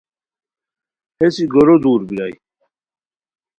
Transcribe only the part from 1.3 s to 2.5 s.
ای گورو دور بیرائے